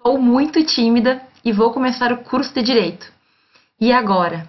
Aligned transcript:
Sou 0.00 0.16
muito 0.16 0.62
tímida 0.62 1.20
e 1.44 1.52
vou 1.52 1.72
começar 1.72 2.12
o 2.12 2.18
curso 2.18 2.54
de 2.54 2.62
Direito. 2.62 3.12
E 3.80 3.92
agora? 3.92 4.48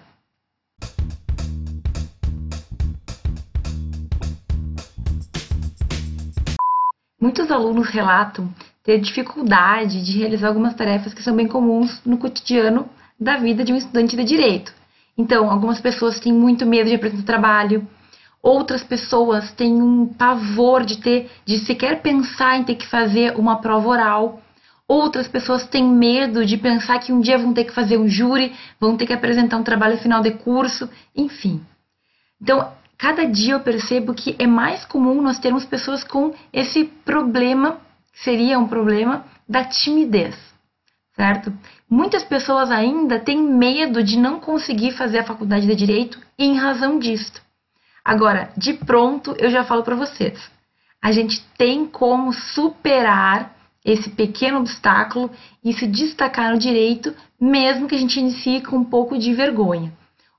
Muitos 7.20 7.50
alunos 7.50 7.88
relatam 7.88 8.48
ter 8.84 9.00
dificuldade 9.00 10.04
de 10.04 10.18
realizar 10.18 10.48
algumas 10.48 10.74
tarefas 10.74 11.12
que 11.12 11.22
são 11.22 11.34
bem 11.34 11.48
comuns 11.48 12.00
no 12.06 12.16
cotidiano 12.16 12.88
da 13.18 13.36
vida 13.36 13.64
de 13.64 13.72
um 13.72 13.76
estudante 13.76 14.16
de 14.16 14.24
direito. 14.24 14.72
Então, 15.18 15.50
algumas 15.50 15.80
pessoas 15.80 16.20
têm 16.20 16.32
muito 16.32 16.64
medo 16.64 16.88
de 16.88 16.94
apresentar 16.94 17.24
trabalho, 17.24 17.86
outras 18.40 18.84
pessoas 18.84 19.52
têm 19.52 19.82
um 19.82 20.06
pavor 20.06 20.84
de 20.84 20.98
ter, 20.98 21.28
de 21.44 21.58
sequer 21.58 22.00
pensar 22.00 22.56
em 22.56 22.64
ter 22.64 22.76
que 22.76 22.86
fazer 22.86 23.36
uma 23.36 23.60
prova 23.60 23.88
oral. 23.88 24.40
Outras 24.90 25.28
pessoas 25.28 25.64
têm 25.68 25.86
medo 25.88 26.44
de 26.44 26.56
pensar 26.56 26.98
que 26.98 27.12
um 27.12 27.20
dia 27.20 27.38
vão 27.38 27.54
ter 27.54 27.62
que 27.62 27.72
fazer 27.72 27.96
um 27.96 28.08
júri, 28.08 28.52
vão 28.80 28.96
ter 28.96 29.06
que 29.06 29.12
apresentar 29.12 29.56
um 29.56 29.62
trabalho 29.62 29.96
final 29.98 30.20
de 30.20 30.32
curso, 30.32 30.90
enfim. 31.14 31.64
Então, 32.42 32.72
cada 32.98 33.24
dia 33.24 33.54
eu 33.54 33.60
percebo 33.60 34.12
que 34.12 34.34
é 34.36 34.48
mais 34.48 34.84
comum 34.84 35.22
nós 35.22 35.38
termos 35.38 35.64
pessoas 35.64 36.02
com 36.02 36.34
esse 36.52 36.86
problema, 37.04 37.78
que 38.12 38.24
seria 38.24 38.58
um 38.58 38.66
problema 38.66 39.24
da 39.48 39.62
timidez, 39.62 40.36
certo? 41.14 41.56
Muitas 41.88 42.24
pessoas 42.24 42.68
ainda 42.72 43.20
têm 43.20 43.40
medo 43.40 44.02
de 44.02 44.18
não 44.18 44.40
conseguir 44.40 44.90
fazer 44.90 45.20
a 45.20 45.24
faculdade 45.24 45.68
de 45.68 45.76
direito 45.76 46.18
em 46.36 46.56
razão 46.56 46.98
disto. 46.98 47.40
Agora, 48.04 48.50
de 48.56 48.72
pronto, 48.72 49.36
eu 49.38 49.50
já 49.50 49.62
falo 49.62 49.84
para 49.84 49.94
vocês. 49.94 50.50
A 51.00 51.12
gente 51.12 51.40
tem 51.56 51.86
como 51.86 52.32
superar 52.32 53.59
esse 53.84 54.10
pequeno 54.10 54.58
obstáculo 54.58 55.30
e 55.64 55.72
se 55.72 55.86
destacar 55.86 56.52
no 56.52 56.58
direito, 56.58 57.14
mesmo 57.40 57.88
que 57.88 57.94
a 57.94 57.98
gente 57.98 58.20
inicie 58.20 58.60
com 58.60 58.76
um 58.76 58.84
pouco 58.84 59.18
de 59.18 59.32
vergonha. 59.32 59.92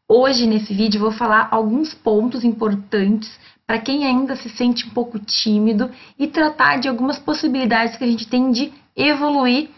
Hoje, 0.08 0.46
nesse 0.46 0.74
vídeo, 0.74 1.00
vou 1.00 1.12
falar 1.12 1.48
alguns 1.52 1.94
pontos 1.94 2.44
importantes 2.44 3.32
para 3.66 3.80
quem 3.80 4.06
ainda 4.06 4.36
se 4.36 4.50
sente 4.50 4.86
um 4.86 4.90
pouco 4.90 5.18
tímido 5.18 5.90
e 6.20 6.28
tratar 6.28 6.78
de 6.80 6.90
algumas 6.90 7.18
possibilidades 7.18 7.96
que 7.96 8.04
a 8.04 8.08
gente 8.08 8.28
tem 8.28 8.52
de 8.52 8.74
evoluir 8.96 9.70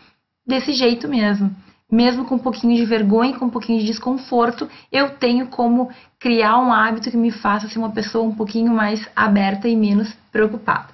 desse 0.46 0.74
jeito 0.74 1.08
mesmo. 1.08 1.56
Mesmo 1.92 2.26
com 2.26 2.36
um 2.36 2.40
pouquinho 2.40 2.76
de 2.76 2.86
vergonha, 2.86 3.38
com 3.38 3.46
um 3.46 3.52
pouquinho 3.52 3.80
de 3.80 3.86
desconforto, 3.86 4.68
eu 4.92 5.12
tenho 5.12 5.48
como 5.48 5.92
criar 6.20 6.58
um 6.60 6.74
hábito 6.74 7.12
que 7.12 7.18
me 7.18 7.30
faça 7.30 7.70
ser 7.70 7.78
uma 7.78 7.92
pessoa 7.92 8.28
um 8.28 8.34
pouquinho 8.34 8.74
mais 8.74 9.08
aberta 9.16 9.68
e 9.68 9.76
menos 9.76 10.12
preocupada. 10.32 10.93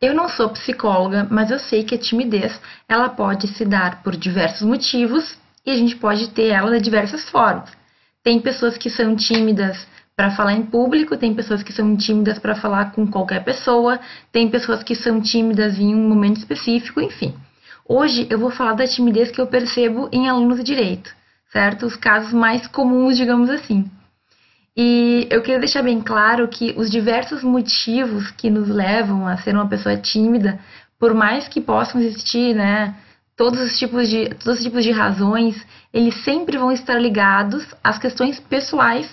Eu 0.00 0.14
não 0.14 0.28
sou 0.28 0.50
psicóloga, 0.50 1.26
mas 1.30 1.50
eu 1.50 1.58
sei 1.58 1.82
que 1.82 1.94
a 1.94 1.98
timidez 1.98 2.60
ela 2.86 3.08
pode 3.08 3.48
se 3.48 3.64
dar 3.64 4.02
por 4.02 4.14
diversos 4.14 4.60
motivos 4.60 5.38
e 5.64 5.70
a 5.70 5.76
gente 5.76 5.96
pode 5.96 6.28
ter 6.30 6.48
ela 6.48 6.76
de 6.76 6.84
diversas 6.84 7.30
formas. 7.30 7.70
Tem 8.22 8.38
pessoas 8.38 8.76
que 8.76 8.90
são 8.90 9.16
tímidas 9.16 9.86
para 10.14 10.30
falar 10.32 10.52
em 10.52 10.66
público, 10.66 11.16
tem 11.16 11.34
pessoas 11.34 11.62
que 11.62 11.72
são 11.72 11.96
tímidas 11.96 12.38
para 12.38 12.54
falar 12.54 12.92
com 12.92 13.06
qualquer 13.06 13.42
pessoa, 13.42 13.98
tem 14.30 14.50
pessoas 14.50 14.82
que 14.82 14.94
são 14.94 15.18
tímidas 15.18 15.78
em 15.78 15.94
um 15.94 16.08
momento 16.08 16.36
específico, 16.36 17.00
enfim. 17.00 17.34
Hoje 17.88 18.26
eu 18.28 18.38
vou 18.38 18.50
falar 18.50 18.74
da 18.74 18.86
timidez 18.86 19.30
que 19.30 19.40
eu 19.40 19.46
percebo 19.46 20.10
em 20.12 20.28
alunos 20.28 20.58
de 20.58 20.64
direito, 20.64 21.10
certo? 21.50 21.86
Os 21.86 21.96
casos 21.96 22.34
mais 22.34 22.66
comuns, 22.66 23.16
digamos 23.16 23.48
assim. 23.48 23.90
E 24.76 25.26
eu 25.30 25.40
queria 25.40 25.58
deixar 25.58 25.82
bem 25.82 26.02
claro 26.02 26.46
que 26.48 26.74
os 26.76 26.90
diversos 26.90 27.42
motivos 27.42 28.30
que 28.32 28.50
nos 28.50 28.68
levam 28.68 29.26
a 29.26 29.38
ser 29.38 29.54
uma 29.54 29.66
pessoa 29.66 29.96
tímida, 29.96 30.60
por 30.98 31.14
mais 31.14 31.48
que 31.48 31.62
possam 31.62 32.00
existir, 32.00 32.54
né, 32.54 32.94
todos 33.34 33.58
os 33.60 33.78
tipos 33.78 34.08
de, 34.08 34.28
todos 34.34 34.58
os 34.58 34.64
tipos 34.64 34.84
de 34.84 34.90
razões, 34.90 35.56
eles 35.92 36.14
sempre 36.24 36.58
vão 36.58 36.70
estar 36.70 36.98
ligados 36.98 37.66
às 37.82 37.98
questões 37.98 38.38
pessoais 38.38 39.08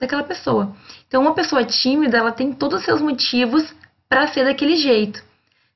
daquela 0.00 0.22
pessoa. 0.22 0.74
Então, 1.06 1.20
uma 1.20 1.34
pessoa 1.34 1.64
tímida, 1.64 2.16
ela 2.16 2.32
tem 2.32 2.52
todos 2.52 2.80
os 2.80 2.84
seus 2.84 3.02
motivos 3.02 3.74
para 4.08 4.28
ser 4.28 4.44
daquele 4.44 4.76
jeito. 4.76 5.22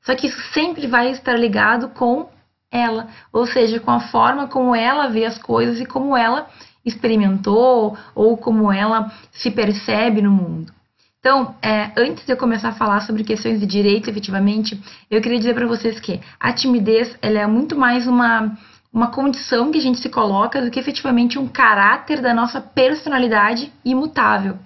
Só 0.02 0.14
que 0.14 0.26
isso 0.26 0.40
sempre 0.52 0.86
vai 0.86 1.10
estar 1.10 1.34
ligado 1.34 1.88
com 1.90 2.30
ela, 2.70 3.08
ou 3.32 3.46
seja, 3.46 3.80
com 3.80 3.90
a 3.90 4.00
forma 4.00 4.46
como 4.46 4.74
ela 4.74 5.08
vê 5.08 5.24
as 5.24 5.38
coisas 5.38 5.80
e 5.80 5.86
como 5.86 6.16
ela 6.16 6.48
experimentou 6.88 7.96
ou 8.14 8.36
como 8.36 8.72
ela 8.72 9.12
se 9.30 9.50
percebe 9.50 10.22
no 10.22 10.30
mundo. 10.30 10.72
Então, 11.20 11.54
é, 11.60 11.90
antes 11.96 12.24
de 12.24 12.32
eu 12.32 12.36
começar 12.36 12.68
a 12.68 12.74
falar 12.74 13.00
sobre 13.00 13.24
questões 13.24 13.60
de 13.60 13.66
direito, 13.66 14.08
efetivamente, 14.08 14.80
eu 15.10 15.20
queria 15.20 15.38
dizer 15.38 15.54
para 15.54 15.66
vocês 15.66 15.98
que 15.98 16.20
a 16.38 16.52
timidez 16.52 17.16
ela 17.20 17.40
é 17.40 17.46
muito 17.46 17.76
mais 17.76 18.06
uma, 18.06 18.56
uma 18.92 19.08
condição 19.08 19.70
que 19.70 19.78
a 19.78 19.82
gente 19.82 19.98
se 19.98 20.08
coloca 20.08 20.62
do 20.62 20.70
que 20.70 20.78
efetivamente 20.78 21.38
um 21.38 21.48
caráter 21.48 22.20
da 22.20 22.32
nossa 22.32 22.60
personalidade 22.60 23.72
imutável. 23.84 24.56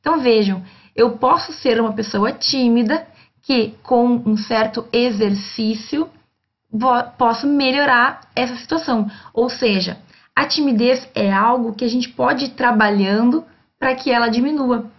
Então, 0.00 0.20
vejam, 0.20 0.62
eu 0.94 1.12
posso 1.12 1.52
ser 1.52 1.80
uma 1.80 1.92
pessoa 1.92 2.32
tímida 2.32 3.06
que, 3.42 3.74
com 3.82 4.22
um 4.26 4.36
certo 4.36 4.86
exercício, 4.92 6.08
posso 7.18 7.46
melhorar 7.46 8.20
essa 8.36 8.56
situação. 8.56 9.10
Ou 9.32 9.48
seja, 9.48 9.98
a 10.34 10.46
timidez 10.46 11.08
é 11.14 11.32
algo 11.32 11.74
que 11.74 11.84
a 11.84 11.88
gente 11.88 12.08
pode 12.08 12.46
ir 12.46 12.50
trabalhando 12.50 13.44
para 13.78 13.94
que 13.94 14.10
ela 14.10 14.28
diminua. 14.28 14.90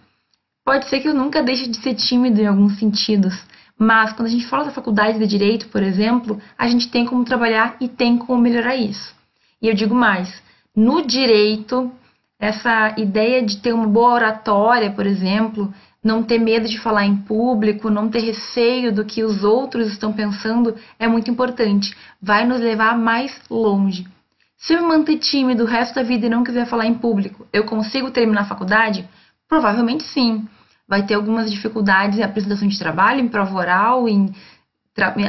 Pode 0.64 0.88
ser 0.88 1.00
que 1.00 1.08
eu 1.08 1.14
nunca 1.14 1.42
deixe 1.42 1.68
de 1.68 1.76
ser 1.78 1.94
tímido 1.94 2.40
em 2.40 2.46
alguns 2.46 2.78
sentidos, 2.78 3.34
mas 3.78 4.12
quando 4.12 4.28
a 4.28 4.30
gente 4.30 4.46
fala 4.46 4.64
da 4.64 4.70
faculdade 4.70 5.18
de 5.18 5.26
direito, 5.26 5.68
por 5.68 5.82
exemplo, 5.82 6.40
a 6.56 6.68
gente 6.68 6.88
tem 6.88 7.04
como 7.04 7.24
trabalhar 7.24 7.76
e 7.80 7.88
tem 7.88 8.16
como 8.16 8.40
melhorar 8.40 8.76
isso. 8.76 9.14
E 9.60 9.68
eu 9.68 9.74
digo 9.74 9.94
mais, 9.94 10.42
no 10.74 11.02
direito, 11.02 11.90
essa 12.38 12.94
ideia 12.98 13.42
de 13.42 13.58
ter 13.58 13.72
uma 13.72 13.86
boa 13.86 14.14
oratória, 14.14 14.90
por 14.92 15.06
exemplo, 15.06 15.72
não 16.02 16.22
ter 16.22 16.38
medo 16.38 16.68
de 16.68 16.78
falar 16.78 17.06
em 17.06 17.16
público, 17.16 17.90
não 17.90 18.10
ter 18.10 18.20
receio 18.20 18.92
do 18.92 19.04
que 19.04 19.24
os 19.24 19.42
outros 19.42 19.88
estão 19.88 20.12
pensando 20.12 20.74
é 20.98 21.08
muito 21.08 21.30
importante. 21.30 21.96
Vai 22.20 22.46
nos 22.46 22.60
levar 22.60 22.96
mais 22.98 23.40
longe. 23.48 24.06
Se 24.64 24.72
eu 24.72 24.80
me 24.80 24.88
manter 24.88 25.18
tímido 25.18 25.64
o 25.64 25.66
resto 25.66 25.94
da 25.94 26.02
vida 26.02 26.24
e 26.24 26.30
não 26.30 26.42
quiser 26.42 26.66
falar 26.66 26.86
em 26.86 26.94
público, 26.94 27.46
eu 27.52 27.64
consigo 27.64 28.10
terminar 28.10 28.42
a 28.42 28.46
faculdade? 28.46 29.06
Provavelmente 29.46 30.04
sim. 30.04 30.48
Vai 30.88 31.04
ter 31.04 31.12
algumas 31.12 31.50
dificuldades 31.50 32.18
em 32.18 32.22
apresentação 32.22 32.66
de 32.66 32.78
trabalho, 32.78 33.20
em 33.20 33.28
prova 33.28 33.54
oral, 33.54 34.08
em, 34.08 34.34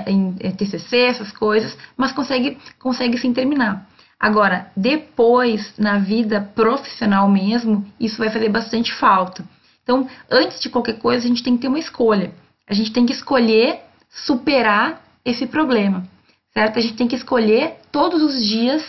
em, 0.07 0.35
em 0.39 0.51
TCC, 0.51 0.99
essas 0.99 1.33
coisas, 1.33 1.77
mas 1.97 2.13
consegue, 2.13 2.57
consegue 2.79 3.17
sim 3.17 3.33
terminar. 3.33 3.85
Agora, 4.17 4.71
depois, 4.75 5.73
na 5.77 5.97
vida 5.97 6.39
profissional 6.55 7.27
mesmo, 7.27 7.85
isso 7.99 8.17
vai 8.17 8.29
fazer 8.29 8.47
bastante 8.47 8.93
falta. 8.93 9.43
Então, 9.83 10.07
antes 10.31 10.61
de 10.61 10.69
qualquer 10.69 10.97
coisa, 10.97 11.25
a 11.25 11.27
gente 11.27 11.43
tem 11.43 11.57
que 11.57 11.63
ter 11.63 11.67
uma 11.67 11.79
escolha. 11.79 12.33
A 12.65 12.73
gente 12.73 12.93
tem 12.93 13.05
que 13.05 13.11
escolher 13.11 13.81
superar 14.09 15.01
esse 15.25 15.45
problema, 15.45 16.07
certo? 16.53 16.79
A 16.79 16.81
gente 16.81 16.95
tem 16.95 17.07
que 17.07 17.17
escolher 17.17 17.81
todos 17.91 18.21
os 18.21 18.41
dias 18.41 18.81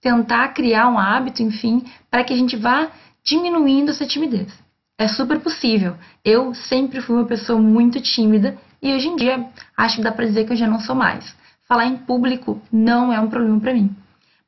tentar 0.00 0.48
criar 0.48 0.88
um 0.88 0.98
hábito, 0.98 1.42
enfim, 1.42 1.84
para 2.10 2.24
que 2.24 2.32
a 2.32 2.36
gente 2.36 2.56
vá 2.56 2.90
diminuindo 3.22 3.90
essa 3.90 4.06
timidez. 4.06 4.52
É 4.98 5.08
super 5.08 5.40
possível. 5.40 5.96
Eu 6.24 6.54
sempre 6.54 7.00
fui 7.00 7.16
uma 7.16 7.26
pessoa 7.26 7.60
muito 7.60 8.00
tímida 8.00 8.56
e 8.82 8.92
hoje 8.92 9.08
em 9.08 9.16
dia 9.16 9.46
acho 9.76 9.96
que 9.96 10.02
dá 10.02 10.12
para 10.12 10.26
dizer 10.26 10.44
que 10.46 10.52
eu 10.52 10.56
já 10.56 10.66
não 10.66 10.80
sou 10.80 10.94
mais. 10.94 11.34
Falar 11.66 11.86
em 11.86 11.96
público 11.96 12.60
não 12.72 13.12
é 13.12 13.20
um 13.20 13.28
problema 13.28 13.60
para 13.60 13.74
mim. 13.74 13.94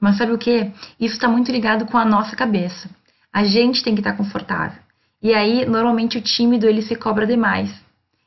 Mas 0.01 0.17
sabe 0.17 0.33
o 0.33 0.39
que? 0.39 0.71
Isso 0.99 1.15
está 1.15 1.29
muito 1.29 1.53
ligado 1.53 1.87
com 1.87 1.97
a 1.97 2.05
nossa 2.05 2.35
cabeça. 2.35 2.91
A 3.33 3.45
gente 3.45 3.85
tem 3.85 3.95
que 3.95 4.01
estar 4.01 4.13
tá 4.13 4.17
confortável. 4.17 4.83
E 5.23 5.33
aí, 5.33 5.65
normalmente, 5.65 6.19
o 6.19 6.21
tímido 6.21 6.67
ele 6.67 6.83
se 6.83 6.97
cobra 6.97 7.25
demais. 7.25 7.73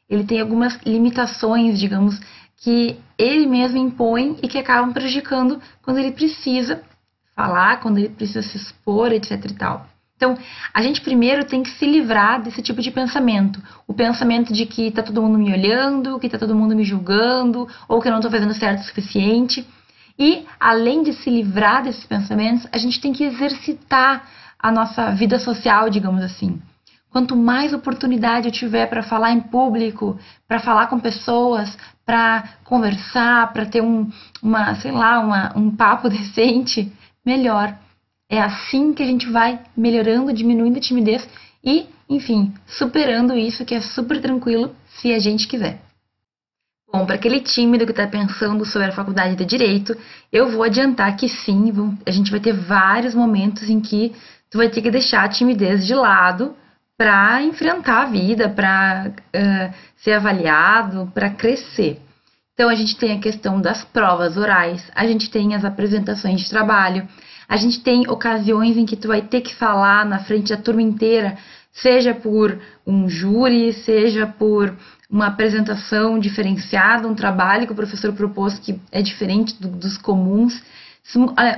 Ele 0.10 0.24
tem 0.24 0.40
algumas 0.40 0.80
limitações, 0.86 1.78
digamos, 1.78 2.20
que 2.58 2.98
ele 3.18 3.46
mesmo 3.46 3.78
impõe 3.78 4.38
e 4.42 4.48
que 4.48 4.58
acabam 4.58 4.94
prejudicando 4.94 5.62
quando 5.82 5.98
ele 5.98 6.14
precisa 6.14 6.82
falar, 7.36 7.80
quando 7.82 7.98
ele 7.98 8.10
precisa 8.10 8.42
se 8.42 8.58
expor, 8.58 9.12
etc 9.12 9.32
e 9.46 9.54
tal. 9.54 9.86
Então, 10.16 10.38
a 10.74 10.82
gente 10.82 11.02
primeiro 11.02 11.44
tem 11.44 11.62
que 11.62 11.70
se 11.72 11.86
livrar 11.86 12.42
desse 12.42 12.62
tipo 12.62 12.82
de 12.82 12.90
pensamento. 12.90 13.62
O 13.86 13.94
pensamento 13.94 14.54
de 14.54 14.66
que 14.66 14.90
tá 14.90 15.04
todo 15.04 15.22
mundo 15.22 15.38
me 15.38 15.52
olhando, 15.52 16.18
que 16.20 16.30
tá 16.30 16.38
todo 16.38 16.56
mundo 16.56 16.76
me 16.76 16.86
julgando, 16.86 17.68
ou 17.88 18.02
que 18.02 18.08
eu 18.08 18.12
não 18.12 18.20
estou 18.20 18.32
fazendo 18.32 18.54
certo 18.54 18.80
o 18.80 18.84
suficiente. 18.86 19.68
E, 20.18 20.46
além 20.58 21.04
de 21.04 21.12
se 21.12 21.30
livrar 21.30 21.84
desses 21.84 22.06
pensamentos, 22.06 22.66
a 22.72 22.78
gente 22.78 23.02
tem 23.02 23.12
que 23.12 23.26
exercitar 23.26 24.26
a 24.58 24.72
nossa 24.72 25.12
vida 25.12 25.38
social, 25.38 25.90
digamos 25.90 26.24
assim. 26.24 26.62
Quanto 27.10 27.36
mais 27.36 27.74
oportunidade 27.74 28.48
eu 28.48 28.52
tiver 28.52 28.88
para 28.88 29.04
falar 29.04 29.32
em 29.32 29.42
público, 29.42 30.18
para 30.48 30.60
falar 30.60 30.88
com 30.88 31.00
pessoas, 31.00 31.78
para 32.06 32.44
conversar, 32.64 33.52
para 33.52 33.66
ter 33.66 33.82
um, 33.82 34.10
uma, 34.42 34.76
sei 34.76 34.92
lá, 34.92 35.20
uma, 35.20 35.58
um 35.58 35.72
papo 35.76 36.08
decente, 36.10 36.92
melhor. 37.26 37.78
É 38.30 38.42
assim 38.42 38.94
que 38.94 39.04
a 39.04 39.06
gente 39.06 39.30
vai 39.30 39.60
melhorando, 39.76 40.34
diminuindo 40.34 40.78
a 40.78 40.82
timidez 40.82 41.28
e, 41.64 41.88
enfim, 42.10 42.54
superando 42.66 43.36
isso 43.36 43.66
que 43.66 43.76
é 43.76 43.82
super 43.82 44.22
tranquilo 44.22 44.76
se 44.88 45.14
a 45.14 45.20
gente 45.20 45.48
quiser. 45.48 45.82
Bom, 46.92 47.06
para 47.06 47.16
aquele 47.16 47.42
tímido 47.42 47.86
que 47.86 47.92
está 47.92 48.08
pensando 48.08 48.66
sobre 48.66 48.88
a 48.88 48.92
faculdade 48.92 49.36
de 49.36 49.46
Direito, 49.46 49.98
eu 50.32 50.50
vou 50.50 50.64
adiantar 50.64 51.18
que 51.18 51.28
sim, 51.28 51.72
a 52.06 52.12
gente 52.12 52.32
vai 52.32 52.40
ter 52.40 52.54
vários 52.54 53.14
momentos 53.14 53.70
em 53.70 53.82
que 53.82 54.16
tu 54.50 54.58
vai 54.58 54.70
ter 54.70 54.82
que 54.82 54.90
deixar 54.90 55.26
a 55.26 55.30
timidez 55.30 55.86
de 55.86 55.94
lado 55.94 56.56
para 56.98 57.42
enfrentar 57.44 58.04
a 58.04 58.06
vida, 58.06 58.48
para 58.48 59.12
uh, 59.12 59.74
ser 59.98 60.14
avaliado, 60.14 61.12
para 61.14 61.30
crescer. 61.30 62.00
Então, 62.56 62.70
a 62.70 62.76
gente 62.76 62.96
tem 62.96 63.12
a 63.12 63.20
questão 63.20 63.60
das 63.60 63.84
provas 63.84 64.38
orais, 64.38 64.82
a 64.96 65.06
gente 65.06 65.30
tem 65.30 65.54
as 65.54 65.66
apresentações 65.66 66.40
de 66.40 66.50
trabalho, 66.50 67.06
a 67.50 67.58
gente 67.58 67.82
tem 67.82 68.10
ocasiões 68.10 68.78
em 68.78 68.86
que 68.86 68.96
tu 68.96 69.10
vai 69.10 69.22
ter 69.22 69.42
que 69.42 69.54
falar 69.54 70.06
na 70.06 70.20
frente 70.20 70.56
da 70.56 70.58
turma 70.58 70.82
inteira, 70.82 71.38
seja 71.70 72.14
por 72.14 72.58
um 72.88 73.10
júri, 73.10 73.74
seja 73.74 74.26
por 74.26 74.74
uma 75.10 75.28
apresentação 75.28 76.18
diferenciada, 76.18 77.10
um 77.10 77.14
trabalho 77.14 77.68
que 77.68 77.74
o 77.74 77.76
professor 77.76 78.14
propôs 78.14 78.58
que 78.58 78.80
é 78.90 79.02
diferente 79.02 79.62
do, 79.62 79.68
dos 79.68 79.98
comuns. 79.98 80.64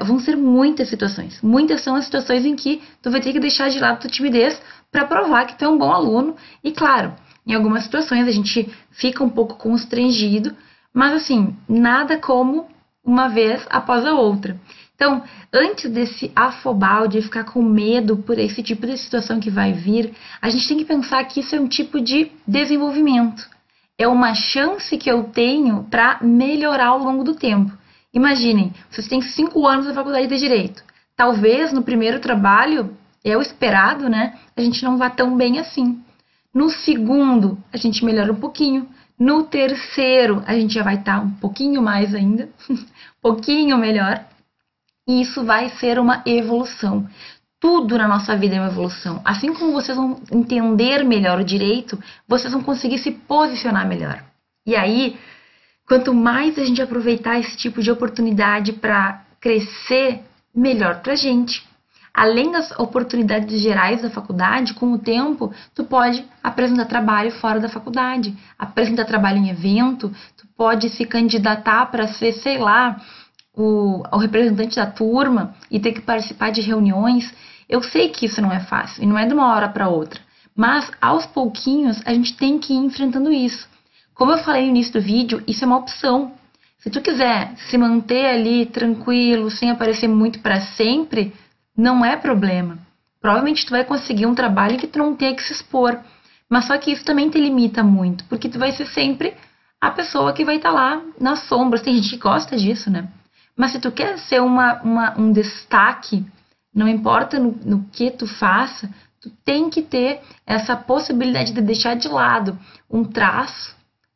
Vão 0.03 0.19
ser 0.19 0.35
muitas 0.35 0.89
situações. 0.89 1.39
Muitas 1.43 1.81
são 1.81 1.95
as 1.95 2.05
situações 2.05 2.43
em 2.43 2.55
que 2.55 2.81
tu 3.03 3.11
vai 3.11 3.21
ter 3.21 3.33
que 3.33 3.39
deixar 3.39 3.69
de 3.69 3.79
lado 3.79 4.01
tua 4.01 4.09
timidez 4.09 4.59
para 4.91 5.05
provar 5.05 5.45
que 5.45 5.57
tu 5.59 5.63
é 5.63 5.69
um 5.69 5.77
bom 5.77 5.93
aluno. 5.93 6.35
E 6.63 6.71
claro, 6.71 7.13
em 7.45 7.53
algumas 7.53 7.83
situações 7.83 8.27
a 8.27 8.31
gente 8.31 8.67
fica 8.89 9.23
um 9.23 9.29
pouco 9.29 9.55
constrangido, 9.55 10.55
mas 10.97 11.13
assim, 11.13 11.55
nada 11.69 12.17
como 12.17 12.67
uma 13.05 13.27
vez 13.27 13.63
após 13.69 14.03
a 14.03 14.13
outra. 14.15 14.59
Então, 14.95 15.21
antes 15.53 15.91
desse 15.91 16.31
afobar, 16.35 17.07
de 17.07 17.21
ficar 17.21 17.43
com 17.43 17.61
medo 17.61 18.17
por 18.17 18.39
esse 18.39 18.63
tipo 18.63 18.87
de 18.87 18.97
situação 18.97 19.39
que 19.39 19.51
vai 19.51 19.73
vir, 19.73 20.11
a 20.41 20.49
gente 20.49 20.67
tem 20.67 20.75
que 20.75 20.85
pensar 20.85 21.23
que 21.25 21.41
isso 21.41 21.55
é 21.55 21.59
um 21.59 21.67
tipo 21.67 22.01
de 22.01 22.31
desenvolvimento. 22.47 23.47
É 23.95 24.07
uma 24.07 24.33
chance 24.33 24.97
que 24.97 25.07
eu 25.07 25.25
tenho 25.25 25.83
para 25.83 26.17
melhorar 26.19 26.87
ao 26.87 26.97
longo 26.97 27.23
do 27.23 27.35
tempo. 27.35 27.71
Imaginem, 28.11 28.73
vocês 28.89 29.07
têm 29.07 29.21
cinco 29.21 29.67
anos 29.67 29.85
na 29.85 29.93
faculdade 29.93 30.25
de 30.25 30.39
Direito. 30.39 30.83
Talvez 31.15 31.71
no 31.71 31.83
primeiro 31.83 32.19
trabalho, 32.19 32.97
é 33.23 33.37
o 33.37 33.41
esperado, 33.41 34.09
né? 34.09 34.33
A 34.55 34.61
gente 34.61 34.83
não 34.83 34.97
vá 34.97 35.11
tão 35.11 35.37
bem 35.37 35.59
assim. 35.59 36.01
No 36.51 36.71
segundo, 36.71 37.55
a 37.71 37.77
gente 37.77 38.03
melhora 38.03 38.33
um 38.33 38.39
pouquinho. 38.39 38.89
No 39.19 39.43
terceiro, 39.43 40.43
a 40.45 40.53
gente 40.53 40.73
já 40.73 40.83
vai 40.83 40.95
estar 40.95 41.19
tá 41.19 41.21
um 41.21 41.31
pouquinho 41.31 41.81
mais 41.81 42.13
ainda, 42.13 42.49
um 42.69 42.77
pouquinho 43.21 43.77
melhor. 43.77 44.23
E 45.07 45.21
isso 45.21 45.43
vai 45.43 45.69
ser 45.69 45.97
uma 45.97 46.21
evolução. 46.25 47.07
Tudo 47.59 47.97
na 47.97 48.07
nossa 48.07 48.35
vida 48.37 48.55
é 48.55 48.59
uma 48.59 48.69
evolução. 48.69 49.21
Assim 49.25 49.53
como 49.53 49.73
vocês 49.73 49.97
vão 49.97 50.21
entender 50.31 51.03
melhor 51.03 51.39
o 51.39 51.45
direito, 51.45 51.97
vocês 52.27 52.53
vão 52.53 52.61
conseguir 52.61 52.99
se 52.99 53.11
posicionar 53.11 53.87
melhor. 53.87 54.23
E 54.65 54.75
aí, 54.75 55.17
quanto 55.87 56.13
mais 56.13 56.59
a 56.59 56.65
gente 56.65 56.81
aproveitar 56.81 57.39
esse 57.39 57.57
tipo 57.57 57.81
de 57.81 57.89
oportunidade 57.89 58.73
para 58.73 59.25
crescer, 59.39 60.21
melhor 60.53 61.01
para 61.01 61.13
a 61.13 61.15
gente. 61.15 61.66
Além 62.17 62.51
das 62.51 62.71
oportunidades 62.79 63.61
gerais 63.61 64.01
da 64.01 64.09
faculdade, 64.09 64.73
com 64.73 64.91
o 64.91 64.97
tempo, 64.97 65.53
tu 65.75 65.83
pode 65.83 66.25
apresentar 66.41 66.85
trabalho 66.85 67.29
fora 67.29 67.59
da 67.59 67.69
faculdade, 67.69 68.35
apresentar 68.57 69.05
trabalho 69.05 69.37
em 69.37 69.49
evento, 69.49 70.11
tu 70.35 70.47
pode 70.57 70.89
se 70.89 71.05
candidatar 71.05 71.85
para 71.91 72.07
ser, 72.07 72.31
sei 72.31 72.57
lá, 72.57 72.99
o, 73.53 74.01
o 74.11 74.17
representante 74.17 74.77
da 74.77 74.87
turma 74.87 75.53
e 75.69 75.79
ter 75.79 75.91
que 75.91 76.01
participar 76.01 76.49
de 76.49 76.59
reuniões. 76.59 77.31
Eu 77.69 77.83
sei 77.83 78.09
que 78.09 78.25
isso 78.25 78.41
não 78.41 78.51
é 78.51 78.61
fácil 78.61 79.03
e 79.03 79.05
não 79.05 79.15
é 79.15 79.27
de 79.27 79.35
uma 79.35 79.53
hora 79.53 79.69
para 79.69 79.87
outra, 79.87 80.19
mas 80.55 80.89
aos 80.99 81.27
pouquinhos 81.27 82.01
a 82.03 82.11
gente 82.15 82.35
tem 82.35 82.57
que 82.57 82.73
ir 82.73 82.77
enfrentando 82.77 83.31
isso. 83.31 83.69
Como 84.15 84.31
eu 84.31 84.39
falei 84.39 84.63
no 84.63 84.69
início 84.69 84.93
do 84.93 85.01
vídeo, 85.01 85.43
isso 85.45 85.63
é 85.63 85.67
uma 85.67 85.77
opção. 85.77 86.31
Se 86.79 86.89
tu 86.89 86.99
quiser 86.99 87.53
se 87.69 87.77
manter 87.77 88.25
ali 88.25 88.65
tranquilo, 88.65 89.51
sem 89.51 89.69
aparecer 89.69 90.07
muito 90.07 90.39
para 90.39 90.61
sempre, 90.61 91.31
não 91.77 92.03
é 92.03 92.17
problema. 92.17 92.79
Provavelmente 93.21 93.65
tu 93.65 93.69
vai 93.69 93.85
conseguir 93.85 94.25
um 94.25 94.33
trabalho 94.33 94.79
que 94.79 94.87
tu 94.87 94.97
não 94.97 95.15
tenha 95.15 95.35
que 95.35 95.43
se 95.43 95.53
expor. 95.53 95.99
Mas 96.49 96.65
só 96.65 96.77
que 96.77 96.91
isso 96.91 97.05
também 97.05 97.29
te 97.29 97.39
limita 97.39 97.83
muito, 97.83 98.23
porque 98.25 98.49
tu 98.49 98.57
vai 98.57 98.71
ser 98.71 98.87
sempre 98.87 99.35
a 99.79 99.91
pessoa 99.91 100.33
que 100.33 100.45
vai 100.45 100.55
estar 100.55 100.69
tá 100.69 100.75
lá 100.75 101.01
nas 101.19 101.39
sombras. 101.41 101.81
Tem 101.81 101.93
gente 101.95 102.09
que 102.09 102.17
gosta 102.17 102.57
disso, 102.57 102.89
né? 102.89 103.07
Mas 103.55 103.71
se 103.71 103.79
tu 103.79 103.91
quer 103.91 104.17
ser 104.17 104.41
uma, 104.41 104.81
uma 104.81 105.19
um 105.19 105.31
destaque, 105.31 106.25
não 106.73 106.87
importa 106.87 107.39
no, 107.39 107.51
no 107.63 107.83
que 107.91 108.11
tu 108.11 108.25
faça, 108.25 108.89
tu 109.19 109.29
tem 109.43 109.69
que 109.69 109.81
ter 109.81 110.21
essa 110.45 110.75
possibilidade 110.75 111.51
de 111.51 111.61
deixar 111.61 111.95
de 111.95 112.07
lado 112.07 112.57
um 112.89 113.03
traço, 113.03 113.75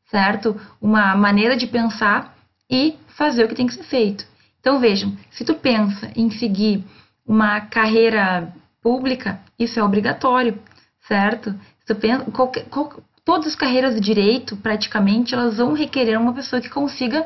certo? 0.09 0.59
Uma 0.79 1.15
maneira 1.15 1.57
de 1.57 1.67
pensar 1.67 2.35
e 2.69 2.95
fazer 3.07 3.43
o 3.43 3.47
que 3.47 3.55
tem 3.55 3.67
que 3.67 3.73
ser 3.73 3.83
feito. 3.83 4.25
Então 4.59 4.79
vejam, 4.79 5.17
se 5.31 5.43
tu 5.43 5.55
pensa 5.55 6.11
em 6.15 6.29
seguir 6.29 6.85
uma 7.31 7.61
carreira 7.61 8.53
pública, 8.81 9.39
isso 9.57 9.79
é 9.79 9.83
obrigatório, 9.83 10.59
certo? 11.07 11.57
Pensa, 12.01 12.29
qualquer, 12.29 12.65
qual, 12.65 13.01
todas 13.23 13.47
as 13.47 13.55
carreiras 13.55 13.95
de 13.95 14.01
direito, 14.01 14.57
praticamente, 14.57 15.33
elas 15.33 15.55
vão 15.55 15.71
requerer 15.71 16.19
uma 16.19 16.33
pessoa 16.33 16.61
que 16.61 16.69
consiga 16.69 17.25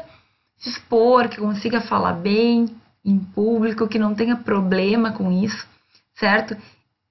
se 0.57 0.69
expor, 0.69 1.27
que 1.27 1.37
consiga 1.37 1.81
falar 1.81 2.13
bem 2.13 2.67
em 3.03 3.17
público, 3.17 3.87
que 3.87 3.97
não 3.97 4.13
tenha 4.13 4.35
problema 4.35 5.11
com 5.11 5.31
isso, 5.31 5.67
certo? 6.13 6.55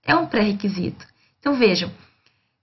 É 0.05 0.15
um 0.15 0.27
pré-requisito. 0.27 1.05
Então 1.41 1.55
vejam, 1.55 1.91